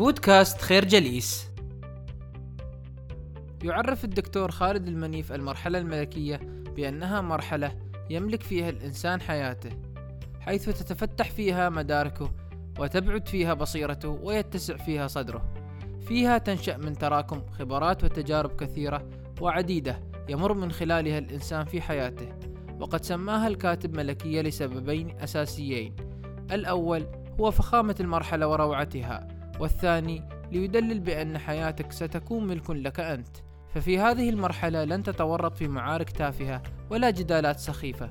[0.00, 1.50] بودكاست خير جليس.
[3.62, 6.36] يعرف الدكتور خالد المنيف المرحلة الملكية
[6.76, 7.76] بأنها مرحلة
[8.10, 9.70] يملك فيها الإنسان حياته
[10.40, 12.30] حيث تتفتح فيها مداركه
[12.78, 15.54] وتبعد فيها بصيرته ويتسع فيها صدره.
[16.06, 19.08] فيها تنشأ من تراكم خبرات وتجارب كثيرة
[19.40, 22.28] وعديدة يمر من خلالها الإنسان في حياته
[22.80, 25.96] وقد سماها الكاتب ملكية لسببين أساسيين.
[26.52, 27.06] الأول
[27.40, 33.36] هو فخامة المرحلة وروعتها والثاني ليدلل بأن حياتك ستكون ملك لك أنت.
[33.74, 38.10] ففي هذه المرحلة لن تتورط في معارك تافهة ولا جدالات سخيفة.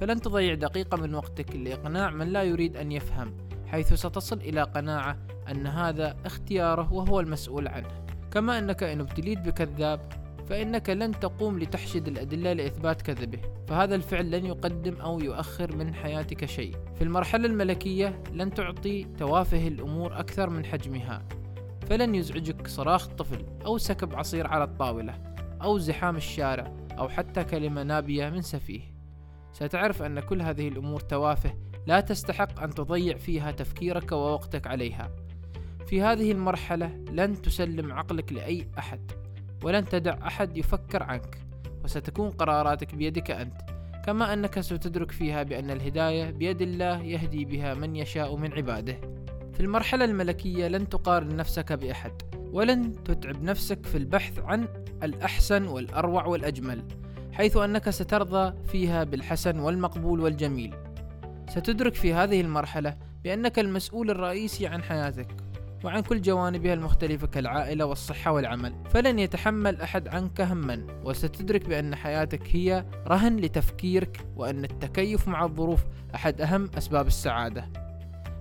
[0.00, 3.36] فلن تضيع دقيقة من وقتك لإقناع من لا يريد أن يفهم
[3.66, 5.18] حيث ستصل إلى قناعة
[5.50, 7.88] أن هذا اختياره وهو المسؤول عنه.
[8.30, 14.46] كما أنك إن ابتليت بكذاب فإنك لن تقوم لتحشد الأدلة لإثبات كذبه فهذا الفعل لن
[14.46, 16.76] يقدم أو يؤخر من حياتك شيء.
[16.94, 21.22] في المرحلة الملكية لن تعطي توافه الأمور أكثر من حجمها
[21.88, 25.14] فلن يزعجك صراخ طفل أو سكب عصير على الطاولة
[25.62, 28.80] أو زحام الشارع أو حتى كلمة نابية من سفيه.
[29.52, 31.54] ستعرف أن كل هذه الأمور توافه
[31.86, 35.10] لا تستحق أن تضيع فيها تفكيرك ووقتك عليها.
[35.86, 39.25] في هذه المرحلة لن تسلم عقلك لأي أحد.
[39.62, 41.38] ولن تدع أحد يفكر عنك
[41.84, 43.76] وستكون قراراتك بيدك أنت
[44.06, 49.00] كما أنك ستدرك فيها بأن الهداية بيد الله يهدي بها من يشاء من عباده.
[49.52, 52.12] في المرحلة الملكية لن تقارن نفسك بأحد
[52.52, 54.68] ولن تتعب نفسك في البحث عن
[55.02, 56.84] الأحسن والأروع والأجمل
[57.32, 60.74] حيث أنك سترضى فيها بالحسن والمقبول والجميل.
[61.48, 65.28] ستدرك في هذه المرحلة بأنك المسؤول الرئيسي عن حياتك.
[65.86, 68.74] وعن كل جوانبها المختلفة كالعائلة والصحة والعمل.
[68.90, 75.84] فلن يتحمل أحد عنك هما وستدرك بأن حياتك هي رهن لتفكيرك وأن التكيف مع الظروف
[76.14, 77.68] أحد أهم أسباب السعادة.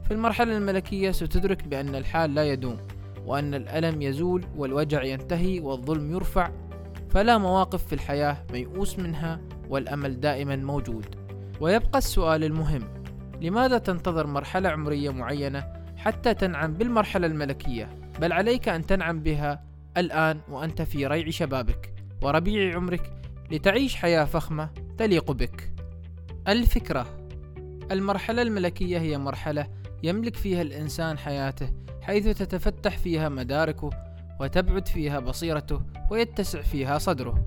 [0.03, 2.77] في المرحلة الملكية ستدرك بأن الحال لا يدوم
[3.25, 6.51] وأن الألم يزول والوجع ينتهي والظلم يرفع.
[7.09, 11.05] فلا مواقف في الحياة ميؤوس منها والأمل دائما موجود.
[11.61, 12.83] ويبقى السؤال المهم
[13.41, 15.74] لماذا تنتظر مرحلة عمرية معينة
[16.05, 17.89] حتى تنعم بالمرحلة الملكية
[18.21, 19.63] بل عليك أن تنعم بها
[19.97, 23.11] الآن وأنت في ريع شبابك وربيع عمرك
[23.51, 25.73] لتعيش حياة فخمة تليق بك.
[26.47, 27.05] الفكرة
[27.91, 29.67] المرحلة الملكية هي مرحلة
[30.03, 33.89] يملك فيها الإنسان حياته حيث تتفتح فيها مداركه
[34.39, 37.45] وتبعد فيها بصيرته ويتسع فيها صدره.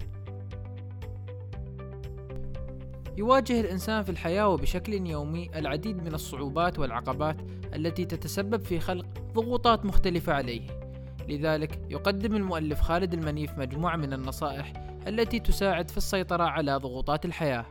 [3.16, 7.36] يواجه الإنسان في الحياة وبشكل يومي العديد من الصعوبات والعقبات
[7.74, 10.62] التي تتسبب في خلق ضغوطات مختلفة عليه.
[11.28, 14.72] لذلك يقدم المؤلف خالد المنيف مجموعة من النصائح
[15.06, 17.66] التي تساعد في السيطرة على ضغوطات الحياة.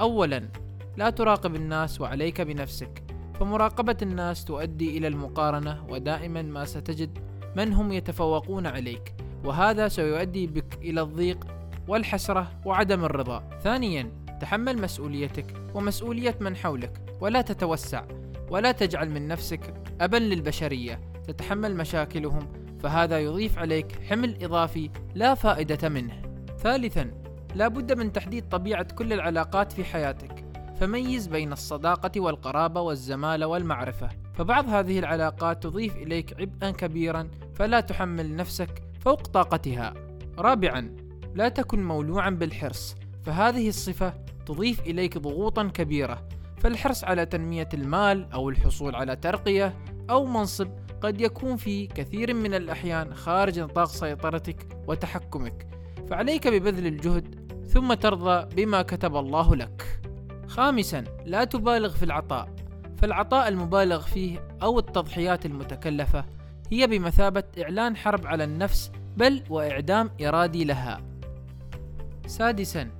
[0.00, 0.48] أولا
[0.96, 3.02] لا تراقب الناس وعليك بنفسك.
[3.40, 7.18] فمراقبة الناس تؤدي إلى المقارنة ودائما ما ستجد
[7.56, 9.14] من هم يتفوقون عليك.
[9.44, 11.46] وهذا سيؤدي بك إلى الضيق
[11.88, 13.58] والحسرة وعدم الرضا.
[13.62, 18.04] ثانيا تحمل مسؤوليتك ومسؤولية من حولك ولا تتوسع.
[18.50, 25.88] ولا تجعل من نفسك أبا للبشرية تتحمل مشاكلهم فهذا يضيف عليك حمل إضافي لا فائدة
[25.88, 26.22] منه.
[26.58, 27.10] ثالثا
[27.54, 30.44] لا بد من تحديد طبيعة كل العلاقات في حياتك.
[30.80, 34.08] فميز بين الصداقة والقرابة والزمالة والمعرفة.
[34.34, 39.94] فبعض هذه العلاقات تضيف إليك عبئا كبيرا فلا تحمل نفسك فوق طاقتها.
[40.38, 40.96] رابعا
[41.34, 42.94] لا تكن مولوعا بالحرص.
[43.24, 44.14] فهذه الصفة
[44.46, 46.28] تضيف إليك ضغوطا كبيرة.
[46.60, 49.74] فالحرص على تنمية المال أو الحصول على ترقية
[50.10, 50.68] أو منصب
[51.00, 55.66] قد يكون في كثير من الأحيان خارج نطاق سيطرتك وتحكمك.
[56.10, 60.00] فعليك ببذل الجهد ثم ترضى بما كتب الله لك.
[60.46, 62.48] خامسا لا تبالغ في العطاء.
[62.96, 66.24] فالعطاء المبالغ فيه أو التضحيات المتكلفة
[66.70, 71.00] هي بمثابة إعلان حرب على النفس بل وإعدام إرادي لها.
[72.26, 72.90] سادسا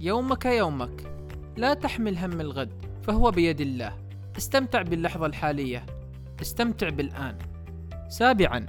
[0.00, 1.12] يومك يومك.
[1.56, 2.91] لا تحمل هم الغد.
[3.02, 3.98] فهو بيد الله.
[4.36, 5.86] استمتع باللحظة الحالية.
[6.42, 7.38] استمتع بالآن.
[8.08, 8.66] سابعا.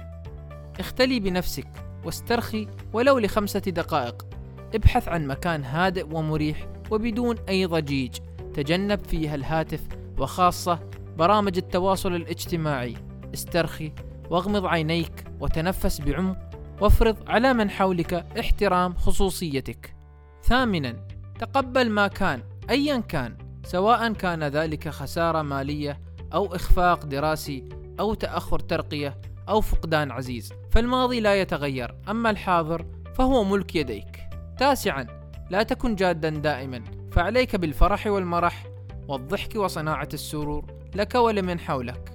[0.80, 1.68] اختلي بنفسك
[2.04, 4.26] واسترخي ولو لخمسة دقائق.
[4.74, 8.16] ابحث عن مكان هادئ ومريح وبدون أي ضجيج.
[8.54, 9.80] تجنب فيها الهاتف
[10.18, 10.78] وخاصة
[11.18, 12.94] برامج التواصل الاجتماعي.
[13.34, 13.92] استرخي
[14.30, 16.38] واغمض عينيك وتنفس بعمق
[16.80, 19.94] وافرض على من حولك احترام خصوصيتك.
[20.42, 21.06] ثامنا.
[21.38, 23.43] تقبل ما كان ايا كان.
[23.64, 26.00] سواء كان ذلك خسارة مالية
[26.34, 27.68] أو إخفاق دراسي
[28.00, 34.20] أو تأخر ترقية أو فقدان عزيز فالماضي لا يتغير أما الحاضر فهو ملك يديك.
[34.58, 35.06] تاسعا
[35.50, 38.66] لا تكن جادا دائما فعليك بالفرح والمرح
[39.08, 40.64] والضحك وصناعة السرور
[40.94, 42.10] لك ولمن حولك.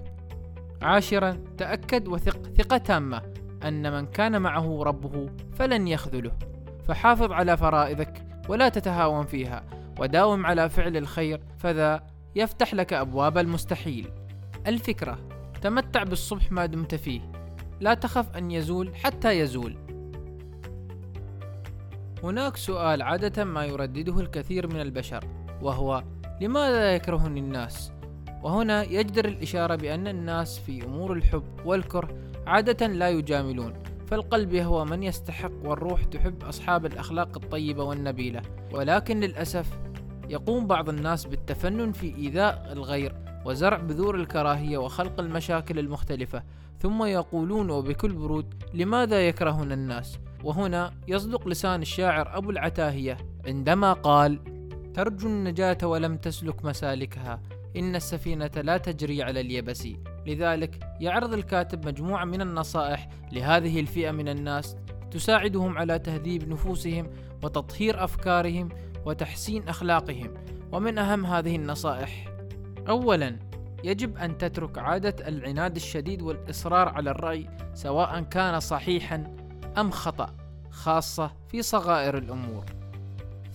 [0.82, 3.22] عاشرا تأكد وثق ثقة تامة
[3.64, 6.32] أن من كان معه ربه فلن يخذله
[6.88, 9.64] فحافظ على فرائضك ولا تتهاون فيها.
[10.00, 12.04] وداوم على فعل الخير فذا
[12.36, 14.12] يفتح لك أبواب المستحيل.
[14.68, 15.20] الفكرة
[15.62, 17.22] تمتع بالصبح ما دمت فيه.
[17.80, 19.78] لا تخف أن يزول حتى يزول.
[22.24, 25.24] هناك سؤال عادة ما يردده الكثير من البشر
[25.62, 26.04] وهو
[26.42, 27.92] لماذا يكرهني الناس؟
[28.44, 32.10] وهنا يجدر الإشارة بأن الناس في أمور الحب والكره
[32.48, 33.74] عادة لا يجاملون
[34.08, 38.42] فالقلب يهوى من يستحق والروح تحب أصحاب الأخلاق الطيبة والنبيلة.
[38.74, 39.80] ولكن للأسف
[40.30, 43.16] يقوم بعض الناس بالتفنن في إيذاء الغير
[43.46, 46.44] وزرع بذور الكراهية وخلق المشاكل المختلفة
[46.80, 54.40] ثم يقولون وبكل برود لماذا يكرهنا الناس؟ وهنا يصدق لسان الشاعر أبو العتاهية عندما قال
[54.94, 57.42] ترجو النجاة ولم تسلك مسالكها
[57.76, 59.88] إن السفينة لا تجري على اليبس.
[60.28, 64.76] لذلك يعرض الكاتب مجموعة من النصائح لهذه الفئة من الناس
[65.12, 67.10] تساعدهم على تهذيب نفوسهم
[67.44, 68.70] وتطهير أفكارهم
[69.06, 70.34] وتحسين أخلاقهم.
[70.72, 72.32] ومن أهم هذه النصائح
[72.90, 73.40] أولا
[73.84, 79.36] يجب أن تترك عادة العناد الشديد والإصرار على الرأي سواء كان صحيحا
[79.78, 80.36] أم خطأ
[80.70, 82.66] خاصة في صغائر الأمور.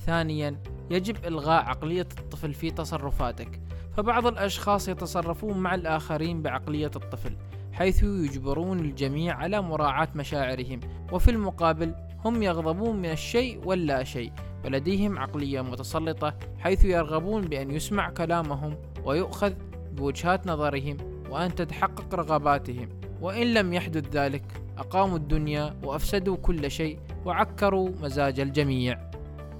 [0.07, 0.57] ثانيا
[0.91, 3.61] يجب إلغاء عقلية الطفل في تصرفاتك.
[3.97, 7.37] فبعض الأشخاص يتصرفون مع الآخرين بعقلية الطفل
[7.73, 10.81] حيث يجبرون الجميع على مراعاة مشاعرهم.
[11.13, 11.95] وفي المقابل
[12.25, 14.33] هم يغضبون من الشيء واللا شيء.
[14.65, 19.53] ولديهم عقلية متسلطة حيث يرغبون بأن يسمع كلامهم ويؤخذ
[19.93, 20.97] بوجهات نظرهم
[21.31, 22.89] وأن تتحقق رغباتهم
[23.21, 24.45] وإن لم يحدث ذلك
[24.79, 29.11] أقاموا الدنيا وأفسدوا كل شيء وعكروا مزاج الجميع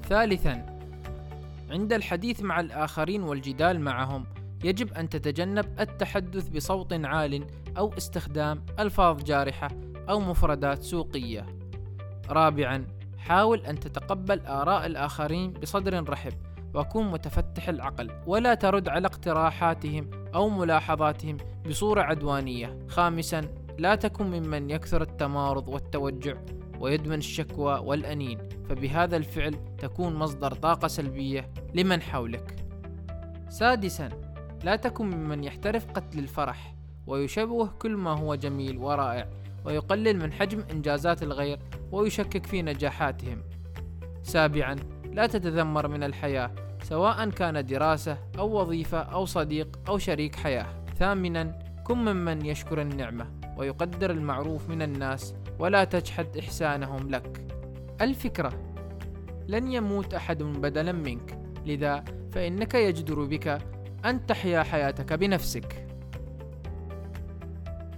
[0.09, 0.67] ثالثا
[1.71, 4.27] عند الحديث مع الآخرين والجدال معهم
[4.65, 7.47] يجب أن تتجنب التحدث بصوت عال
[7.79, 9.69] أو استخدام ألفاظ جارحة
[10.09, 11.47] أو مفردات سوقية.
[12.31, 12.87] رابعًا،
[13.25, 16.33] حاول أن تتقبل آراء الآخرين بصدر رحب،
[16.75, 21.37] وكن متفتح العقل، ولا ترد على اقتراحاتهم أو ملاحظاتهم
[21.69, 22.79] بصورة عدوانية.
[22.89, 23.41] خامسًا،
[23.79, 26.35] لا تكن ممن يكثر التمارض والتوجع
[26.81, 28.49] ويدمن الشكوى والأنين.
[28.69, 32.57] فبهذا الفعل تكون مصدر طاقة سلبية لمن حولك.
[33.49, 34.09] سادسا
[34.65, 36.75] لا تكن ممن يحترف قتل الفرح
[37.07, 39.31] ويشوه كل ما هو جميل ورائع.
[39.65, 41.59] ويقلل من حجم إنجازات الغير
[41.93, 43.43] ويشكك في نجاحاتهم.
[44.23, 44.77] سابعا
[45.13, 46.51] لا تتذمر من الحياة
[46.83, 50.67] سواء كان دراسة أو وظيفة أو صديق أو شريك حياة.
[50.99, 53.27] ثامنا كن ممن يشكر النعمة
[53.57, 57.41] ويقدر المعروف من الناس ولا تجحد إحسانهم لك.
[58.01, 58.53] الفكرة
[59.49, 63.59] لن يموت أحد بدلا منك لذا فإنك يجدر بك
[64.05, 65.87] أن تحيا حياتك بنفسك.